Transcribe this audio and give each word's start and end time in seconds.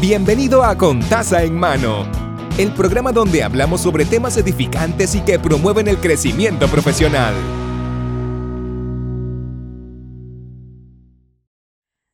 Bienvenido 0.00 0.64
a 0.64 0.78
Con 0.78 0.98
Taza 1.00 1.44
en 1.44 1.54
Mano, 1.54 2.10
el 2.58 2.72
programa 2.72 3.12
donde 3.12 3.42
hablamos 3.42 3.82
sobre 3.82 4.06
temas 4.06 4.34
edificantes 4.38 5.14
y 5.14 5.20
que 5.20 5.38
promueven 5.38 5.88
el 5.88 5.98
crecimiento 5.98 6.68
profesional. 6.68 7.34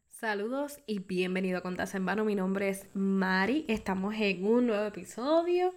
Saludos 0.08 0.80
y 0.88 0.98
bienvenido 0.98 1.58
a 1.58 1.60
Con 1.60 1.76
Taza 1.76 1.98
en 1.98 2.02
Mano. 2.02 2.24
Mi 2.24 2.34
nombre 2.34 2.70
es 2.70 2.88
Mari. 2.92 3.64
Estamos 3.68 4.16
en 4.18 4.44
un 4.44 4.66
nuevo 4.66 4.84
episodio. 4.84 5.72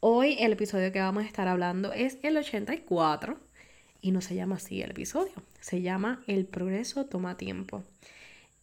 Hoy 0.00 0.38
el 0.40 0.54
episodio 0.54 0.92
que 0.92 1.00
vamos 1.00 1.24
a 1.24 1.26
estar 1.26 1.46
hablando 1.46 1.92
es 1.92 2.16
el 2.22 2.38
84 2.38 3.38
y 4.00 4.12
no 4.12 4.22
se 4.22 4.34
llama 4.34 4.56
así 4.56 4.80
el 4.80 4.92
episodio, 4.92 5.34
se 5.60 5.82
llama 5.82 6.22
El 6.26 6.46
progreso 6.46 7.04
toma 7.04 7.36
tiempo. 7.36 7.84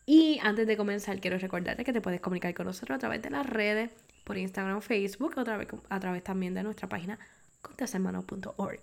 Y 0.06 0.40
antes 0.44 0.68
de 0.68 0.78
comenzar, 0.78 1.20
quiero 1.20 1.38
recordarte 1.38 1.84
que 1.84 1.94
te 1.94 2.02
puedes 2.02 2.22
comunicar 2.22 2.54
con 2.54 2.66
nosotros 2.66 2.96
a 2.96 3.00
través 3.00 3.22
de 3.22 3.30
las 3.30 3.46
redes, 3.46 3.92
por 4.24 4.38
Instagram 4.38 4.82
Facebook, 4.82 5.34
a 5.38 6.00
través, 6.00 6.24
también 6.24 6.54
de 6.54 6.64
nuestra 6.64 6.88
página 6.88 7.20
contasemano.org. 7.62 8.80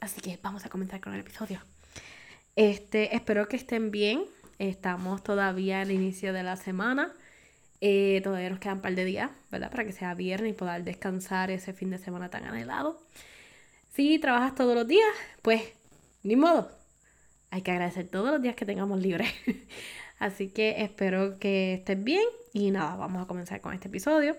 Así 0.00 0.20
que 0.20 0.38
vamos 0.42 0.64
a 0.66 0.68
comenzar 0.68 1.00
con 1.00 1.14
el 1.14 1.20
episodio. 1.20 1.60
Este, 2.56 3.14
espero 3.14 3.48
que 3.48 3.56
estén 3.56 3.90
bien. 3.90 4.24
Estamos 4.58 5.22
todavía 5.22 5.80
al 5.80 5.90
inicio 5.90 6.32
de 6.32 6.42
la 6.42 6.56
semana. 6.56 7.12
Eh, 7.80 8.20
todavía 8.24 8.50
nos 8.50 8.58
quedan 8.58 8.76
un 8.76 8.82
par 8.82 8.94
de 8.94 9.04
días, 9.04 9.30
¿verdad? 9.50 9.70
Para 9.70 9.84
que 9.84 9.92
sea 9.92 10.14
viernes 10.14 10.50
y 10.50 10.54
poder 10.54 10.82
descansar 10.82 11.50
ese 11.50 11.72
fin 11.72 11.90
de 11.90 11.98
semana 11.98 12.28
tan 12.28 12.44
anhelado. 12.44 13.00
Si 13.94 14.18
trabajas 14.18 14.54
todos 14.54 14.74
los 14.74 14.86
días, 14.86 15.08
pues 15.42 15.62
ni 16.22 16.36
modo. 16.36 16.77
Hay 17.50 17.62
que 17.62 17.70
agradecer 17.70 18.08
todos 18.08 18.30
los 18.30 18.42
días 18.42 18.54
que 18.54 18.66
tengamos 18.66 19.00
libre. 19.00 19.26
Así 20.18 20.48
que 20.48 20.82
espero 20.82 21.38
que 21.38 21.74
estés 21.74 22.02
bien 22.02 22.24
y 22.52 22.70
nada, 22.70 22.96
vamos 22.96 23.22
a 23.22 23.26
comenzar 23.26 23.60
con 23.60 23.72
este 23.72 23.88
episodio. 23.88 24.36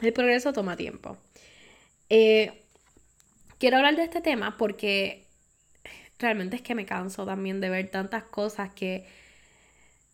El 0.00 0.12
progreso 0.12 0.52
toma 0.52 0.76
tiempo. 0.76 1.16
Eh, 2.08 2.62
quiero 3.58 3.76
hablar 3.76 3.96
de 3.96 4.04
este 4.04 4.20
tema 4.20 4.56
porque 4.56 5.26
realmente 6.18 6.56
es 6.56 6.62
que 6.62 6.74
me 6.74 6.86
canso 6.86 7.26
también 7.26 7.60
de 7.60 7.68
ver 7.68 7.90
tantas 7.90 8.24
cosas 8.24 8.72
que, 8.72 9.06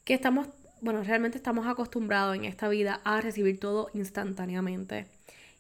que 0.05 0.14
estamos, 0.14 0.48
bueno, 0.80 1.02
realmente 1.02 1.38
estamos 1.38 1.66
acostumbrados 1.66 2.36
en 2.36 2.44
esta 2.44 2.68
vida 2.68 3.00
a 3.05 3.20
recibir 3.20 3.60
todo 3.60 3.90
instantáneamente. 3.94 5.06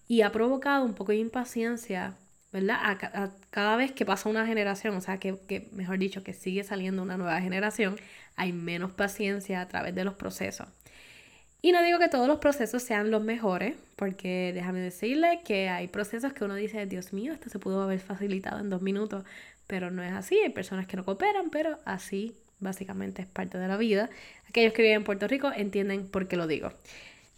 Y 0.08 0.22
ha 0.22 0.32
provocado 0.32 0.84
un 0.84 0.94
poco 0.94 1.12
de 1.12 1.18
impaciencia 1.18 2.16
¿verdad? 2.52 2.76
A, 2.82 3.30
cada 3.50 3.76
vez 3.76 3.92
que 3.92 4.04
pasa 4.04 4.28
una 4.28 4.46
generación, 4.46 4.96
o 4.96 5.00
sea, 5.00 5.18
que, 5.18 5.38
que, 5.48 5.68
mejor 5.72 5.98
dicho, 5.98 6.22
que 6.22 6.32
sigue 6.32 6.64
saliendo 6.64 7.02
una 7.02 7.16
nueva 7.16 7.40
generación, 7.40 7.96
hay 8.36 8.52
menos 8.52 8.92
paciencia 8.92 9.60
a 9.60 9.68
través 9.68 9.94
de 9.94 10.04
los 10.04 10.14
procesos. 10.14 10.68
Y 11.64 11.70
no 11.72 11.82
digo 11.82 11.98
que 11.98 12.08
todos 12.08 12.26
los 12.26 12.38
procesos 12.38 12.82
sean 12.82 13.10
los 13.10 13.22
mejores, 13.22 13.76
porque 13.96 14.50
déjame 14.52 14.80
decirle 14.80 15.40
que 15.44 15.68
hay 15.68 15.86
procesos 15.86 16.32
que 16.32 16.44
uno 16.44 16.56
dice, 16.56 16.86
Dios 16.86 17.12
mío, 17.12 17.32
esto 17.32 17.48
se 17.50 17.58
pudo 17.60 17.82
haber 17.82 18.00
facilitado 18.00 18.60
en 18.60 18.68
dos 18.68 18.82
minutos, 18.82 19.24
pero 19.68 19.90
no 19.90 20.02
es 20.02 20.12
así, 20.12 20.38
hay 20.38 20.50
personas 20.50 20.86
que 20.86 20.96
no 20.96 21.04
cooperan, 21.04 21.50
pero 21.50 21.78
así 21.84 22.36
básicamente 22.58 23.22
es 23.22 23.28
parte 23.28 23.58
de 23.58 23.68
la 23.68 23.76
vida. 23.76 24.10
Aquellos 24.48 24.72
que 24.72 24.82
viven 24.82 24.98
en 24.98 25.04
Puerto 25.04 25.28
Rico 25.28 25.52
entienden 25.54 26.08
por 26.08 26.28
qué 26.28 26.36
lo 26.36 26.46
digo. 26.46 26.72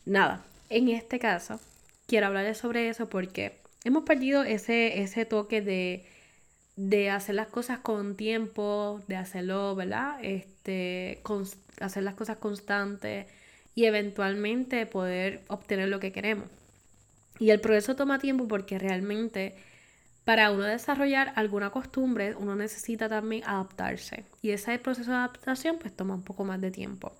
Nada, 0.07 0.42
en 0.70 0.89
este 0.89 1.19
caso, 1.19 1.61
quiero 2.07 2.27
hablarles 2.27 2.59
sobre 2.59 2.89
eso 2.89 3.09
porque 3.09 3.64
hemos 3.85 4.05
perdido 4.05 4.43
ese, 4.43 5.03
ese 5.03 5.25
toque 5.25 5.61
de, 5.63 6.05
de 6.77 7.11
hacer 7.11 7.35
las 7.35 7.49
cosas 7.49 7.79
con 7.79 8.17
tiempo, 8.17 9.03
de 9.07 9.17
hacerlo, 9.17 9.75
¿verdad? 9.77 10.19
Este, 10.23 11.23
hacer 11.81 12.03
las 12.03 12.15
cosas 12.15 12.39
constantes 12.39 13.27
y 13.75 13.85
eventualmente 13.85 14.87
poder 14.87 15.43
obtener 15.49 15.89
lo 15.89 16.01
que 16.01 16.13
queremos. 16.13 16.49
Y 17.39 17.51
el 17.51 17.61
progreso 17.61 17.97
toma 17.97 18.19
tiempo 18.19 18.47
porque 18.49 18.79
realmente 18.79 19.55
para 20.25 20.51
uno 20.51 20.63
desarrollar 20.63 21.33
alguna 21.37 21.71
costumbre, 21.71 22.35
uno 22.35 22.57
necesita 22.57 23.08
también 23.08 23.45
adaptarse. 23.45 24.25
Y 24.41 24.51
ese 24.51 24.79
proceso 24.79 25.11
de 25.11 25.19
adaptación 25.19 25.79
pues 25.79 25.95
toma 25.95 26.14
un 26.14 26.23
poco 26.23 26.45
más 26.45 26.61
de 26.61 26.70
tiempo. 26.70 27.13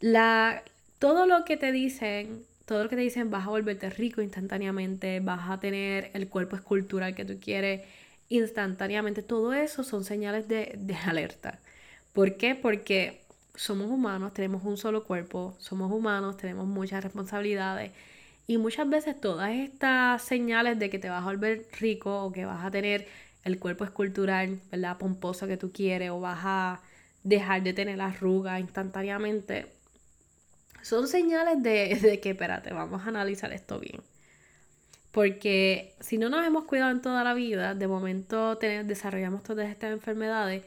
La, 0.00 0.62
todo 0.98 1.26
lo 1.26 1.44
que 1.44 1.56
te 1.56 1.72
dicen 1.72 2.44
todo 2.68 2.84
lo 2.84 2.90
que 2.90 2.96
te 2.96 3.02
dicen 3.02 3.30
vas 3.30 3.46
a 3.46 3.50
volverte 3.50 3.88
rico 3.88 4.20
instantáneamente, 4.20 5.20
vas 5.20 5.50
a 5.50 5.58
tener 5.58 6.10
el 6.12 6.28
cuerpo 6.28 6.54
escultural 6.54 7.14
que 7.14 7.24
tú 7.24 7.38
quieres 7.40 7.82
instantáneamente, 8.28 9.22
todo 9.22 9.54
eso 9.54 9.82
son 9.82 10.04
señales 10.04 10.48
de, 10.48 10.74
de 10.78 10.94
alerta. 11.06 11.58
¿Por 12.12 12.36
qué? 12.36 12.54
Porque 12.54 13.22
somos 13.54 13.88
humanos, 13.90 14.34
tenemos 14.34 14.64
un 14.64 14.76
solo 14.76 15.04
cuerpo, 15.04 15.56
somos 15.58 15.90
humanos, 15.90 16.36
tenemos 16.36 16.66
muchas 16.66 17.02
responsabilidades 17.02 17.92
y 18.46 18.58
muchas 18.58 18.88
veces 18.88 19.18
todas 19.20 19.50
estas 19.50 20.22
señales 20.22 20.78
de 20.78 20.90
que 20.90 20.98
te 20.98 21.08
vas 21.08 21.22
a 21.22 21.26
volver 21.26 21.66
rico 21.80 22.24
o 22.24 22.32
que 22.32 22.44
vas 22.44 22.64
a 22.64 22.70
tener 22.70 23.06
el 23.44 23.58
cuerpo 23.58 23.84
escultural, 23.84 24.60
¿verdad? 24.70 24.98
Pomposo 24.98 25.46
que 25.46 25.56
tú 25.56 25.72
quieres 25.72 26.10
o 26.10 26.20
vas 26.20 26.40
a 26.42 26.82
dejar 27.24 27.62
de 27.62 27.72
tener 27.72 27.96
la 27.96 28.06
arruga 28.08 28.60
instantáneamente, 28.60 29.66
son 30.82 31.08
señales 31.08 31.62
de, 31.62 32.20
que, 32.22 32.30
espérate, 32.30 32.72
vamos 32.72 33.02
a 33.04 33.08
analizar 33.08 33.52
esto 33.52 33.78
bien. 33.78 34.02
Porque 35.12 35.94
si 36.00 36.18
no 36.18 36.28
nos 36.28 36.46
hemos 36.46 36.64
cuidado 36.64 36.90
en 36.90 37.00
toda 37.00 37.24
la 37.24 37.34
vida, 37.34 37.74
de 37.74 37.88
momento 37.88 38.56
desarrollamos 38.56 39.42
todas 39.42 39.68
estas 39.68 39.92
enfermedades, 39.92 40.62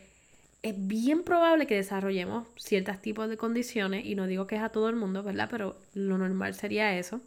es 0.64 0.76
bien 0.88 1.24
probable 1.24 1.68
que 1.68 1.76
desarrollemos 1.76 2.48
ciertos 2.56 3.02
tipos 3.02 3.30
de 3.30 3.38
condiciones, 3.38 4.06
y 4.06 4.16
no 4.16 4.28
digo 4.28 4.48
que 4.48 4.56
es 4.56 4.62
a 4.62 4.70
todo 4.70 4.90
el 4.90 4.96
mundo, 4.96 5.24
¿verdad? 5.24 5.48
Pero 5.50 5.78
lo 5.94 6.18
normal 6.18 6.54
sería 6.54 6.98
eso. 6.98 7.22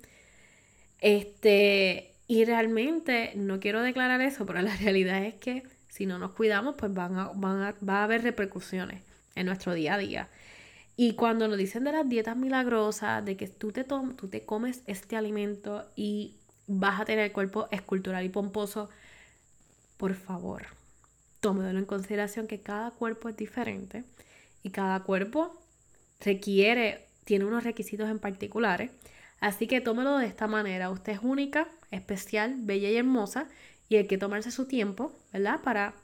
Este, 1.00 2.14
y 2.26 2.44
realmente 2.44 3.32
no 3.36 3.60
quiero 3.60 3.82
declarar 3.82 4.20
eso, 4.20 4.46
pero 4.46 4.62
la 4.62 4.76
realidad 4.82 5.24
es 5.24 5.34
que 5.34 5.64
si 5.88 6.06
no 6.06 6.18
nos 6.18 6.32
cuidamos, 6.32 6.74
pues 6.76 6.92
van 6.92 7.14
van 7.40 7.74
va 7.88 8.00
a 8.00 8.04
haber 8.04 8.22
repercusiones 8.22 9.02
en 9.34 9.46
nuestro 9.46 9.74
día 9.74 9.94
a 9.94 9.98
día. 9.98 10.28
Y 10.96 11.14
cuando 11.14 11.48
nos 11.48 11.58
dicen 11.58 11.84
de 11.84 11.92
las 11.92 12.08
dietas 12.08 12.36
milagrosas, 12.36 13.24
de 13.24 13.36
que 13.36 13.48
tú 13.48 13.72
te, 13.72 13.84
tú 13.84 14.28
te 14.28 14.44
comes 14.44 14.82
este 14.86 15.16
alimento 15.16 15.84
y 15.96 16.36
vas 16.66 17.00
a 17.00 17.04
tener 17.04 17.24
el 17.24 17.32
cuerpo 17.32 17.68
escultural 17.70 18.24
y 18.24 18.28
pomposo, 18.28 18.88
por 19.96 20.14
favor, 20.14 20.66
tómelo 21.40 21.78
en 21.78 21.84
consideración 21.84 22.46
que 22.46 22.60
cada 22.60 22.90
cuerpo 22.90 23.28
es 23.28 23.36
diferente 23.36 24.04
y 24.62 24.70
cada 24.70 25.00
cuerpo 25.02 25.60
requiere, 26.20 27.06
tiene 27.24 27.44
unos 27.44 27.64
requisitos 27.64 28.08
en 28.08 28.18
particulares. 28.18 28.90
Así 29.40 29.66
que 29.66 29.80
tómelo 29.80 30.16
de 30.18 30.26
esta 30.26 30.46
manera. 30.46 30.90
Usted 30.90 31.12
es 31.12 31.18
única, 31.22 31.68
especial, 31.90 32.54
bella 32.58 32.88
y 32.88 32.96
hermosa 32.96 33.48
y 33.88 33.96
hay 33.96 34.06
que 34.06 34.16
tomarse 34.16 34.50
su 34.50 34.66
tiempo, 34.66 35.12
¿verdad? 35.32 35.60
Para 35.62 35.94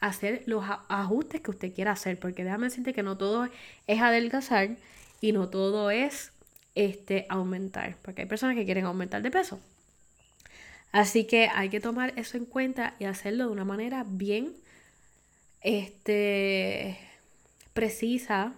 hacer 0.00 0.42
los 0.46 0.64
ajustes 0.88 1.40
que 1.40 1.50
usted 1.50 1.74
quiera 1.74 1.92
hacer, 1.92 2.18
porque 2.18 2.44
déjame 2.44 2.66
decirte 2.66 2.94
que 2.94 3.02
no 3.02 3.16
todo 3.16 3.48
es 3.86 4.00
adelgazar 4.00 4.76
y 5.20 5.32
no 5.32 5.48
todo 5.48 5.90
es 5.90 6.32
este, 6.74 7.26
aumentar, 7.28 7.96
porque 8.02 8.22
hay 8.22 8.28
personas 8.28 8.56
que 8.56 8.64
quieren 8.64 8.86
aumentar 8.86 9.22
de 9.22 9.30
peso. 9.30 9.60
Así 10.92 11.24
que 11.24 11.48
hay 11.54 11.68
que 11.68 11.80
tomar 11.80 12.12
eso 12.16 12.36
en 12.36 12.46
cuenta 12.46 12.94
y 12.98 13.04
hacerlo 13.04 13.46
de 13.46 13.52
una 13.52 13.64
manera 13.64 14.04
bien 14.06 14.54
este, 15.60 16.98
precisa, 17.74 18.54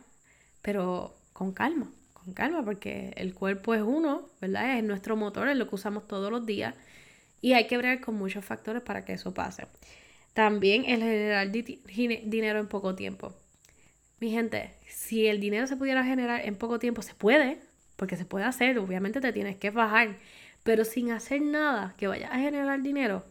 pero 0.62 1.14
con 1.32 1.52
calma, 1.52 1.90
con 2.12 2.32
calma, 2.32 2.64
porque 2.64 3.12
el 3.16 3.34
cuerpo 3.34 3.74
es 3.74 3.82
uno, 3.82 4.28
¿verdad? 4.40 4.78
Es 4.78 4.84
nuestro 4.84 5.16
motor, 5.16 5.48
es 5.48 5.56
lo 5.56 5.68
que 5.68 5.74
usamos 5.74 6.06
todos 6.06 6.30
los 6.30 6.46
días 6.46 6.74
y 7.42 7.52
hay 7.54 7.66
que 7.66 7.76
ver 7.76 8.00
con 8.00 8.14
muchos 8.14 8.44
factores 8.44 8.82
para 8.82 9.04
que 9.04 9.14
eso 9.14 9.34
pase. 9.34 9.66
También 10.32 10.84
el 10.86 11.00
generar 11.00 11.50
dinero 11.50 12.58
en 12.58 12.68
poco 12.68 12.94
tiempo. 12.94 13.34
Mi 14.20 14.30
gente, 14.30 14.74
si 14.88 15.26
el 15.26 15.40
dinero 15.40 15.66
se 15.66 15.76
pudiera 15.76 16.04
generar 16.04 16.42
en 16.42 16.56
poco 16.56 16.78
tiempo, 16.78 17.02
se 17.02 17.14
puede, 17.14 17.58
porque 17.96 18.16
se 18.16 18.24
puede 18.24 18.44
hacer, 18.44 18.78
obviamente 18.78 19.20
te 19.20 19.32
tienes 19.32 19.56
que 19.56 19.70
bajar, 19.70 20.16
pero 20.62 20.84
sin 20.84 21.10
hacer 21.10 21.42
nada 21.42 21.94
que 21.98 22.06
vaya 22.06 22.28
a 22.28 22.38
generar 22.38 22.80
dinero, 22.82 23.24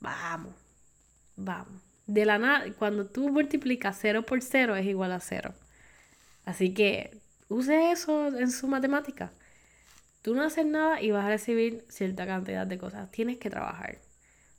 vamos, 0.00 0.54
vamos. 1.36 1.82
De 2.06 2.24
la 2.24 2.38
nada, 2.38 2.64
cuando 2.78 3.06
tú 3.06 3.30
multiplicas 3.30 3.98
0 4.00 4.24
por 4.26 4.42
0 4.42 4.76
es 4.76 4.86
igual 4.86 5.12
a 5.12 5.20
0. 5.20 5.54
Así 6.44 6.74
que 6.74 7.18
use 7.48 7.90
eso 7.92 8.28
en 8.38 8.50
su 8.50 8.68
matemática. 8.68 9.32
Tú 10.22 10.34
no 10.34 10.42
haces 10.42 10.66
nada 10.66 11.00
y 11.02 11.10
vas 11.10 11.24
a 11.24 11.28
recibir 11.28 11.84
cierta 11.88 12.26
cantidad 12.26 12.66
de 12.66 12.78
cosas. 12.78 13.10
Tienes 13.10 13.38
que 13.38 13.50
trabajar. 13.50 13.98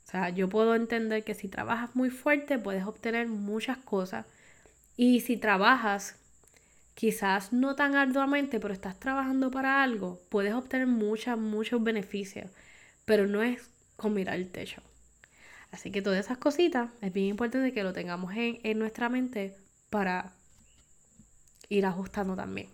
O 0.05 0.11
sea, 0.11 0.29
yo 0.29 0.47
puedo 0.49 0.75
entender 0.75 1.23
que 1.23 1.33
si 1.33 1.47
trabajas 1.47 1.95
muy 1.95 2.09
fuerte 2.09 2.59
puedes 2.59 2.85
obtener 2.85 3.27
muchas 3.27 3.77
cosas. 3.77 4.25
Y 4.97 5.21
si 5.21 5.37
trabajas 5.37 6.15
quizás 6.93 7.51
no 7.51 7.75
tan 7.75 7.95
arduamente, 7.95 8.59
pero 8.59 8.73
estás 8.73 8.99
trabajando 8.99 9.51
para 9.51 9.83
algo, 9.83 10.21
puedes 10.29 10.53
obtener 10.53 10.87
muchos, 10.87 11.37
muchos 11.39 11.83
beneficios. 11.83 12.49
Pero 13.05 13.27
no 13.27 13.41
es 13.41 13.69
con 13.95 14.13
mirar 14.13 14.35
el 14.35 14.49
techo. 14.49 14.81
Así 15.71 15.91
que 15.91 16.01
todas 16.01 16.23
esas 16.23 16.37
cositas 16.37 16.89
es 17.01 17.11
bien 17.11 17.27
importante 17.27 17.73
que 17.73 17.83
lo 17.83 17.91
tengamos 17.91 18.33
en, 18.35 18.59
en 18.63 18.79
nuestra 18.79 19.09
mente 19.09 19.57
para 19.89 20.33
ir 21.67 21.85
ajustando 21.85 22.35
también. 22.35 22.69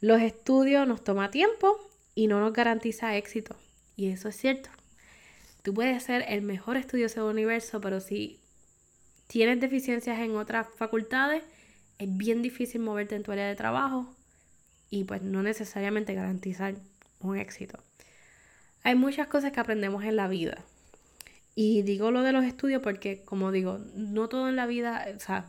Los 0.00 0.22
estudios 0.22 0.88
nos 0.88 1.04
toma 1.04 1.30
tiempo 1.30 1.78
y 2.14 2.26
no 2.26 2.40
nos 2.40 2.52
garantiza 2.52 3.16
éxito. 3.16 3.54
Y 3.96 4.08
eso 4.08 4.28
es 4.28 4.36
cierto. 4.36 4.70
Tú 5.64 5.72
puedes 5.72 6.02
ser 6.02 6.26
el 6.28 6.42
mejor 6.42 6.76
estudioso 6.76 7.22
del 7.22 7.32
universo, 7.32 7.80
pero 7.80 7.98
si 7.98 8.38
tienes 9.28 9.58
deficiencias 9.60 10.18
en 10.18 10.36
otras 10.36 10.66
facultades, 10.76 11.42
es 11.98 12.14
bien 12.14 12.42
difícil 12.42 12.82
moverte 12.82 13.16
en 13.16 13.22
tu 13.22 13.32
área 13.32 13.48
de 13.48 13.56
trabajo 13.56 14.14
y 14.90 15.04
pues 15.04 15.22
no 15.22 15.42
necesariamente 15.42 16.12
garantizar 16.12 16.74
un 17.20 17.38
éxito. 17.38 17.78
Hay 18.82 18.94
muchas 18.94 19.26
cosas 19.28 19.52
que 19.52 19.60
aprendemos 19.60 20.04
en 20.04 20.16
la 20.16 20.28
vida. 20.28 20.58
Y 21.54 21.80
digo 21.80 22.10
lo 22.10 22.20
de 22.20 22.32
los 22.32 22.44
estudios 22.44 22.82
porque, 22.82 23.22
como 23.24 23.50
digo, 23.50 23.78
no 23.94 24.28
todo 24.28 24.50
en 24.50 24.56
la 24.56 24.66
vida, 24.66 25.06
o 25.16 25.18
sea, 25.18 25.46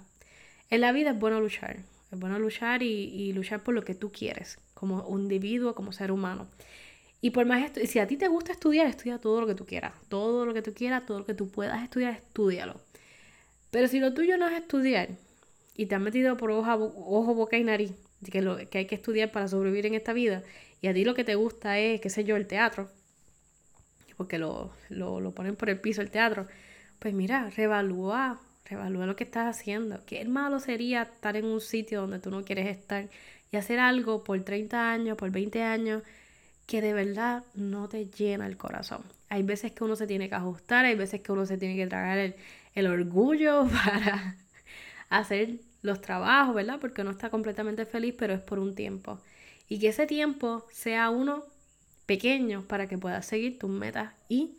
en 0.69 0.79
la 0.79 0.94
vida 0.94 1.09
es 1.09 1.19
bueno 1.19 1.41
luchar. 1.41 1.79
Es 2.09 2.17
bueno 2.17 2.39
luchar 2.39 2.83
y, 2.83 3.33
luchar 3.33 3.63
por 3.63 3.73
lo 3.73 3.83
que 3.83 3.95
tú 3.95 4.13
quieres, 4.13 4.59
como 4.75 5.06
individuo, 5.09 5.75
como 5.75 5.91
ser 5.91 6.13
humano. 6.13 6.47
Y 7.21 7.31
por 7.31 7.45
más 7.45 7.71
si 7.88 8.00
a 8.00 8.07
ti 8.07 8.17
te 8.17 8.27
gusta 8.27 8.51
estudiar, 8.51 8.88
estudia 8.88 9.17
todo 9.17 9.41
lo 9.41 9.47
que 9.47 9.56
tú 9.56 9.65
quieras. 9.65 9.94
Todo 10.09 10.45
lo 10.45 10.53
que 10.53 10.62
tú 10.62 10.73
quieras, 10.73 11.06
todo 11.06 11.19
lo 11.19 11.25
que 11.25 11.33
tú 11.33 11.47
puedas 11.50 11.81
estudiar, 11.83 12.13
estudialo. 12.13 12.79
Pero 13.71 13.88
si 13.88 14.00
lo 14.00 14.13
tuyo 14.13 14.38
no 14.38 14.47
es 14.47 14.53
estudiar 14.53 15.09
y 15.75 15.88
te 15.88 15.95
has 15.95 16.01
metido 16.01 16.38
por 16.38 16.51
ojo, 16.51 16.94
ojo 16.95 17.33
boca 17.33 17.57
y 17.57 17.63
nariz, 17.63 17.91
que, 18.31 18.41
lo, 18.41 18.57
que 18.69 18.79
hay 18.79 18.85
que 18.85 18.95
estudiar 18.95 19.31
para 19.31 19.47
sobrevivir 19.47 19.85
en 19.85 19.95
esta 19.95 20.13
vida, 20.13 20.44
y 20.81 20.88
a 20.88 20.94
ti 20.94 21.03
lo 21.03 21.13
que 21.13 21.23
te 21.23 21.35
gusta 21.35 21.79
es, 21.79 22.00
qué 22.00 22.09
sé 22.09 22.23
yo, 22.23 22.35
el 22.35 22.47
teatro, 22.47 22.89
porque 24.17 24.38
lo, 24.38 24.71
lo, 24.89 25.31
ponen 25.31 25.56
por 25.56 25.69
el 25.69 25.79
piso 25.79 26.01
el 26.01 26.12
teatro, 26.12 26.47
pues 27.00 27.13
mira, 27.13 27.50
revalúa, 27.50 28.39
revalúa 28.65 29.06
lo 29.06 29.15
que 29.15 29.23
estás 29.23 29.57
haciendo. 29.57 30.00
Qué 30.06 30.23
malo 30.25 30.59
sería 30.59 31.03
estar 31.03 31.35
en 31.35 31.45
un 31.45 31.62
sitio 31.62 32.01
donde 32.01 32.19
tú 32.19 32.31
no 32.31 32.44
quieres 32.44 32.67
estar 32.67 33.09
y 33.51 33.57
hacer 33.57 33.79
algo 33.79 34.23
por 34.23 34.41
30 34.41 34.91
años, 34.91 35.17
por 35.17 35.31
20 35.31 35.62
años, 35.63 36.03
que 36.65 36.81
de 36.81 36.94
verdad 36.94 37.44
no 37.53 37.89
te 37.89 38.07
llena 38.07 38.47
el 38.47 38.57
corazón. 38.57 39.03
Hay 39.29 39.44
veces 39.44 39.71
que 39.71 39.83
uno 39.83 39.95
se 39.95 40.07
tiene 40.07 40.29
que 40.29 40.35
ajustar, 40.35 40.85
hay 40.85 40.95
veces 40.95 41.21
que 41.21 41.31
uno 41.31 41.45
se 41.45 41.57
tiene 41.57 41.75
que 41.75 41.88
tragar 41.88 42.17
el, 42.17 42.35
el 42.73 42.88
orgullo 42.88 43.67
para 43.71 44.38
hacer 45.09 45.59
los 45.81 46.01
trabajos, 46.01 46.56
¿verdad? 46.56 46.79
Porque 46.79 47.01
uno 47.01 47.12
está 47.12 47.29
completamente 47.29 47.85
feliz, 47.85 48.15
pero 48.17 48.33
es 48.33 48.41
por 48.41 48.59
un 48.59 48.75
tiempo. 48.75 49.19
Y 49.69 49.79
que 49.79 49.89
ese 49.89 50.07
tiempo 50.07 50.65
sea 50.71 51.09
uno 51.09 51.45
pequeños 52.06 52.63
para 52.65 52.88
que 52.88 52.97
puedas 52.97 53.25
seguir 53.25 53.57
tus 53.57 53.69
metas 53.69 54.13
y, 54.29 54.56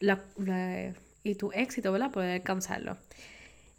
la, 0.00 0.22
y 1.22 1.34
tu 1.34 1.52
éxito, 1.52 1.92
¿verdad? 1.92 2.10
Poder 2.10 2.32
alcanzarlo. 2.32 2.98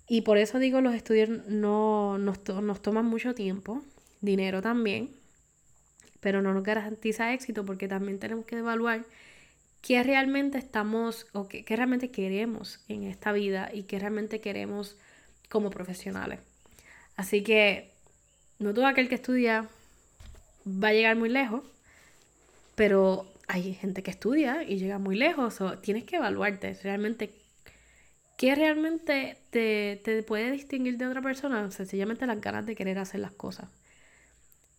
Y 0.08 0.22
por 0.22 0.38
eso 0.38 0.60
digo, 0.60 0.82
los 0.82 0.96
estudios 0.96 1.30
no 1.48 2.18
nos, 2.18 2.40
nos 2.48 2.82
toman 2.82 3.06
mucho 3.06 3.36
tiempo, 3.36 3.84
dinero 4.22 4.62
también, 4.62 5.12
pero 6.28 6.42
no 6.42 6.54
nos 6.54 6.62
garantiza 6.62 7.32
éxito 7.32 7.66
porque 7.66 7.88
también 7.88 8.20
tenemos 8.20 8.46
que 8.46 8.58
evaluar 8.58 9.06
qué 9.82 10.04
realmente 10.04 10.58
estamos 10.58 11.26
o 11.32 11.48
qué, 11.48 11.64
qué, 11.64 11.78
realmente 11.78 12.12
queremos 12.12 12.82
en 12.90 13.04
esta 13.04 13.32
vida 13.32 13.70
y 13.74 13.84
qué 13.84 13.98
realmente 13.98 14.42
queremos 14.42 14.98
como 15.48 15.70
profesionales. 15.70 16.42
Así 17.16 17.44
que 17.44 17.92
no 18.60 18.74
todo 18.74 18.88
aquel 18.88 19.08
que 19.08 19.16
estudia 19.16 19.70
va 20.68 20.90
a 20.90 20.92
llegar 20.92 21.16
muy 21.16 21.30
lejos, 21.30 21.64
pero 22.76 23.26
hay 23.48 23.74
gente 23.74 24.04
que 24.04 24.12
estudia 24.12 24.64
y 24.64 24.80
llega 24.80 25.00
muy 25.00 25.16
lejos. 25.16 25.62
O 25.62 25.78
tienes 25.78 26.04
que 26.04 26.18
evaluarte 26.18 26.78
realmente 26.84 27.32
qué 28.36 28.54
realmente 28.54 29.38
te, 29.50 30.02
te 30.04 30.24
puede 30.24 30.52
distinguir 30.52 30.98
de 30.98 31.08
otra 31.08 31.22
persona. 31.22 31.72
Sencillamente 31.72 32.28
las 32.28 32.42
ganas 32.42 32.66
de 32.66 32.76
querer 32.76 33.00
hacer 33.00 33.22
las 33.22 33.32
cosas. 33.32 33.70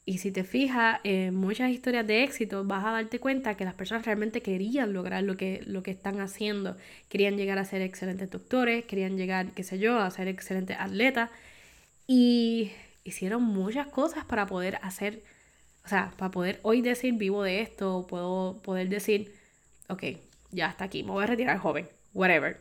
Y 0.08 0.16
si 0.16 0.32
te 0.32 0.42
fijas 0.42 1.00
en 1.04 1.34
muchas 1.34 1.70
historias 1.70 2.06
de 2.06 2.24
éxito, 2.24 2.64
vas 2.64 2.82
a 2.82 2.92
darte 2.92 3.18
cuenta 3.18 3.58
que 3.58 3.66
las 3.66 3.74
personas 3.74 4.06
realmente 4.06 4.40
querían 4.40 4.94
lograr 4.94 5.22
lo 5.22 5.36
que, 5.36 5.62
lo 5.66 5.82
que 5.82 5.90
están 5.90 6.18
haciendo. 6.22 6.78
Querían 7.10 7.36
llegar 7.36 7.58
a 7.58 7.66
ser 7.66 7.82
excelentes 7.82 8.30
doctores, 8.30 8.86
querían 8.86 9.18
llegar, 9.18 9.48
qué 9.52 9.62
sé 9.64 9.78
yo, 9.78 9.98
a 9.98 10.10
ser 10.10 10.26
excelentes 10.28 10.78
atletas. 10.80 11.28
Y 12.06 12.72
hicieron 13.04 13.42
muchas 13.42 13.86
cosas 13.88 14.24
para 14.24 14.46
poder 14.46 14.78
hacer 14.80 15.22
o 15.84 15.88
sea, 15.90 16.10
para 16.16 16.30
poder 16.30 16.58
hoy 16.62 16.80
decir 16.80 17.12
vivo 17.12 17.42
de 17.42 17.60
esto, 17.60 18.06
puedo 18.08 18.62
poder 18.62 18.88
decir, 18.88 19.34
ok, 19.90 20.04
ya 20.52 20.68
está 20.70 20.84
aquí, 20.84 21.02
me 21.02 21.10
voy 21.10 21.24
a 21.24 21.26
retirar 21.26 21.58
joven, 21.58 21.86
whatever. 22.14 22.58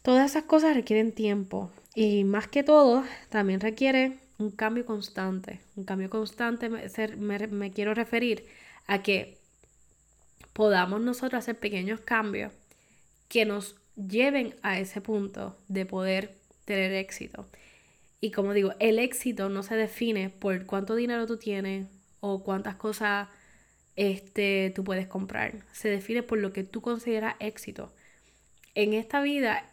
Todas 0.00 0.30
esas 0.30 0.44
cosas 0.44 0.74
requieren 0.74 1.12
tiempo 1.12 1.70
y 1.94 2.24
más 2.24 2.48
que 2.48 2.62
todo 2.62 3.04
también 3.28 3.60
requiere 3.60 4.16
un 4.40 4.50
cambio 4.50 4.86
constante. 4.86 5.60
Un 5.76 5.84
cambio 5.84 6.10
constante 6.10 6.68
me, 6.68 7.46
me 7.48 7.70
quiero 7.70 7.94
referir 7.94 8.46
a 8.86 9.02
que 9.02 9.38
podamos 10.52 11.00
nosotros 11.00 11.38
hacer 11.38 11.58
pequeños 11.58 12.00
cambios 12.00 12.52
que 13.28 13.44
nos 13.44 13.76
lleven 13.96 14.56
a 14.62 14.80
ese 14.80 15.00
punto 15.00 15.56
de 15.68 15.86
poder 15.86 16.34
tener 16.64 16.92
éxito. 16.92 17.46
Y 18.20 18.32
como 18.32 18.54
digo, 18.54 18.72
el 18.80 18.98
éxito 18.98 19.48
no 19.48 19.62
se 19.62 19.76
define 19.76 20.30
por 20.30 20.66
cuánto 20.66 20.94
dinero 20.94 21.26
tú 21.26 21.36
tienes 21.36 21.86
o 22.20 22.42
cuántas 22.42 22.76
cosas 22.76 23.28
este, 23.96 24.72
tú 24.74 24.84
puedes 24.84 25.06
comprar. 25.06 25.64
Se 25.72 25.88
define 25.88 26.22
por 26.22 26.38
lo 26.38 26.52
que 26.52 26.64
tú 26.64 26.80
consideras 26.80 27.36
éxito. 27.40 27.92
En 28.74 28.94
esta 28.94 29.20
vida, 29.20 29.64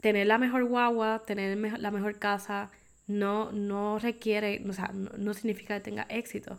tener 0.00 0.26
la 0.26 0.38
mejor 0.38 0.64
guagua, 0.64 1.22
tener 1.26 1.56
la 1.78 1.90
mejor 1.90 2.18
casa, 2.18 2.70
no, 3.18 3.52
no 3.52 3.98
requiere, 3.98 4.62
o 4.68 4.72
sea, 4.72 4.92
no, 4.92 5.34
significa 5.34 5.74
que 5.74 5.80
tenga 5.80 6.06
éxito. 6.08 6.58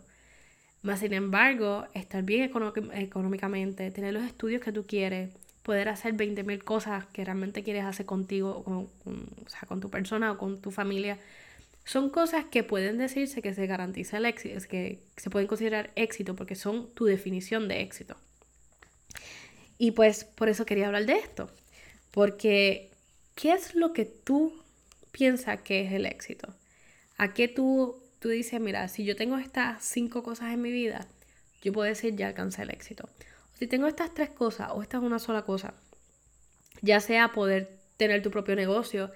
Más 0.82 1.00
sin 1.00 1.12
embargo, 1.14 1.86
estar 1.94 2.22
bien 2.22 2.50
económicamente, 2.92 3.90
tener 3.90 4.12
los 4.12 4.24
estudios 4.24 4.62
que 4.62 4.72
tú 4.72 4.86
quieres, 4.86 5.30
poder 5.62 5.88
hacer 5.88 6.14
20.000 6.14 6.62
cosas 6.62 7.06
que 7.06 7.24
realmente 7.24 7.62
quieres 7.62 7.84
hacer 7.84 8.04
contigo, 8.06 8.62
con, 8.64 8.88
o 9.06 9.48
sea, 9.48 9.62
con 9.66 9.80
tu 9.80 9.88
persona 9.90 10.32
o 10.32 10.38
con 10.38 10.60
tu 10.60 10.70
familia, 10.70 11.18
son 11.84 12.10
cosas 12.10 12.44
que 12.46 12.62
pueden 12.62 12.98
decirse 12.98 13.42
que 13.42 13.54
se 13.54 13.66
garantiza 13.66 14.18
el 14.18 14.26
éxito, 14.26 14.60
que 14.68 15.00
se 15.16 15.30
pueden 15.30 15.48
considerar 15.48 15.90
éxito 15.96 16.34
porque 16.34 16.54
son 16.54 16.88
tu 16.94 17.04
definición 17.04 17.68
de 17.68 17.80
éxito. 17.80 18.16
Y 19.78 19.90
pues 19.90 20.24
por 20.24 20.48
eso 20.48 20.66
quería 20.66 20.86
hablar 20.86 21.06
de 21.06 21.16
esto, 21.16 21.50
porque 22.10 22.90
¿qué 23.34 23.52
es 23.52 23.74
lo 23.74 23.92
que 23.92 24.04
tú 24.04 24.63
piensas 25.14 25.60
que 25.62 25.82
es 25.82 25.92
el 25.92 26.06
éxito? 26.06 26.54
¿A 27.16 27.32
qué 27.32 27.46
tú, 27.46 28.02
tú 28.18 28.28
dices, 28.28 28.60
mira, 28.60 28.88
si 28.88 29.04
yo 29.04 29.14
tengo 29.14 29.38
estas 29.38 29.82
cinco 29.84 30.22
cosas 30.22 30.52
en 30.52 30.60
mi 30.60 30.72
vida, 30.72 31.06
yo 31.62 31.72
puedo 31.72 31.88
decir 31.88 32.16
ya 32.16 32.26
alcancé 32.26 32.62
el 32.62 32.70
éxito? 32.70 33.08
Si 33.54 33.68
tengo 33.68 33.86
estas 33.86 34.12
tres 34.12 34.30
cosas 34.30 34.70
o 34.72 34.82
esta 34.82 34.96
es 34.96 35.02
una 35.04 35.20
sola 35.20 35.42
cosa, 35.42 35.74
ya 36.82 36.98
sea 37.00 37.32
poder 37.32 37.78
tener 37.96 38.22
tu 38.22 38.30
propio 38.32 38.56
negocio, 38.56 39.12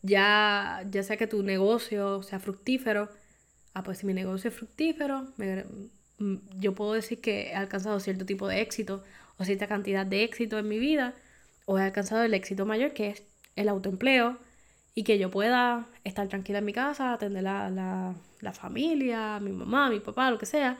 ya, 0.00 0.84
ya 0.90 1.02
sea 1.02 1.18
que 1.18 1.26
tu 1.26 1.42
negocio 1.42 2.22
sea 2.22 2.40
fructífero, 2.40 3.10
ah, 3.74 3.82
pues 3.82 3.98
si 3.98 4.06
mi 4.06 4.14
negocio 4.14 4.48
es 4.48 4.56
fructífero, 4.56 5.28
yo 6.58 6.74
puedo 6.74 6.94
decir 6.94 7.20
que 7.20 7.50
he 7.50 7.54
alcanzado 7.54 8.00
cierto 8.00 8.24
tipo 8.24 8.48
de 8.48 8.62
éxito 8.62 9.04
o 9.36 9.44
cierta 9.44 9.66
cantidad 9.66 10.06
de 10.06 10.24
éxito 10.24 10.58
en 10.58 10.68
mi 10.68 10.78
vida, 10.78 11.14
o 11.66 11.78
he 11.78 11.82
alcanzado 11.82 12.22
el 12.22 12.32
éxito 12.32 12.64
mayor 12.64 12.94
que 12.94 13.10
es 13.10 13.22
el 13.54 13.68
autoempleo 13.68 14.38
y 14.94 15.04
que 15.04 15.18
yo 15.18 15.30
pueda 15.30 15.86
estar 16.04 16.28
tranquila 16.28 16.58
en 16.58 16.64
mi 16.64 16.72
casa, 16.72 17.12
atender 17.12 17.42
la, 17.42 17.70
la, 17.70 18.14
la 18.40 18.52
familia, 18.52 19.40
mi 19.40 19.52
mamá, 19.52 19.90
mi 19.90 20.00
papá, 20.00 20.30
lo 20.30 20.38
que 20.38 20.46
sea, 20.46 20.78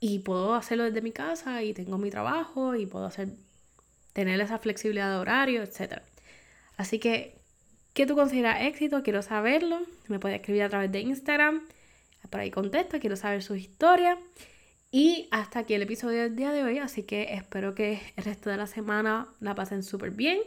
y 0.00 0.20
puedo 0.20 0.54
hacerlo 0.54 0.84
desde 0.84 1.02
mi 1.02 1.12
casa 1.12 1.62
y 1.62 1.72
tengo 1.72 1.98
mi 1.98 2.10
trabajo 2.10 2.74
y 2.74 2.86
puedo 2.86 3.06
hacer 3.06 3.28
tener 4.12 4.40
esa 4.40 4.58
flexibilidad 4.58 5.10
de 5.10 5.16
horario, 5.16 5.62
etc. 5.62 6.00
Así 6.76 6.98
que, 6.98 7.34
¿qué 7.94 8.06
tú 8.06 8.14
consideras 8.14 8.62
éxito? 8.62 9.02
Quiero 9.02 9.22
saberlo. 9.22 9.80
Me 10.08 10.18
puedes 10.18 10.38
escribir 10.38 10.62
a 10.62 10.68
través 10.68 10.92
de 10.92 11.00
Instagram. 11.00 11.62
Por 12.30 12.40
ahí 12.40 12.50
contesta, 12.50 12.98
quiero 12.98 13.16
saber 13.16 13.42
sus 13.42 13.58
historias. 13.58 14.18
Y 14.90 15.28
hasta 15.30 15.60
aquí 15.60 15.74
el 15.74 15.82
episodio 15.82 16.22
del 16.22 16.36
día 16.36 16.52
de 16.52 16.62
hoy. 16.62 16.78
Así 16.78 17.02
que 17.02 17.34
espero 17.34 17.74
que 17.74 18.00
el 18.16 18.24
resto 18.24 18.50
de 18.50 18.56
la 18.56 18.66
semana 18.66 19.28
la 19.40 19.54
pasen 19.54 19.82
súper 19.82 20.10
bien. 20.10 20.40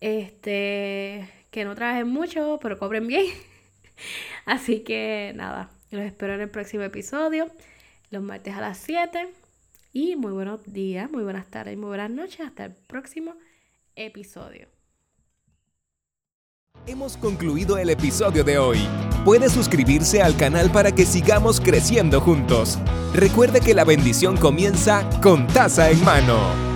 Este, 0.00 1.28
que 1.50 1.64
no 1.64 1.74
trabajen 1.74 2.08
mucho, 2.08 2.58
pero 2.62 2.78
cobren 2.78 3.06
bien. 3.06 3.26
Así 4.44 4.80
que 4.80 5.32
nada, 5.34 5.70
los 5.90 6.02
espero 6.02 6.34
en 6.34 6.42
el 6.42 6.50
próximo 6.50 6.82
episodio 6.84 7.50
los 8.10 8.22
martes 8.22 8.54
a 8.54 8.60
las 8.60 8.78
7. 8.78 9.28
Y 9.92 10.16
muy 10.16 10.32
buenos 10.32 10.60
días, 10.66 11.10
muy 11.10 11.22
buenas 11.22 11.46
tardes 11.48 11.76
muy 11.76 11.88
buenas 11.88 12.10
noches. 12.10 12.40
Hasta 12.40 12.66
el 12.66 12.72
próximo 12.72 13.34
episodio. 13.96 14.68
Hemos 16.86 17.16
concluido 17.16 17.76
el 17.76 17.90
episodio 17.90 18.44
de 18.44 18.58
hoy. 18.58 18.78
Puede 19.24 19.50
suscribirse 19.50 20.22
al 20.22 20.36
canal 20.36 20.70
para 20.70 20.92
que 20.92 21.04
sigamos 21.04 21.60
creciendo 21.60 22.20
juntos. 22.20 22.78
Recuerde 23.12 23.60
que 23.60 23.74
la 23.74 23.84
bendición 23.84 24.36
comienza 24.36 25.08
con 25.20 25.46
taza 25.48 25.90
en 25.90 26.02
mano. 26.04 26.67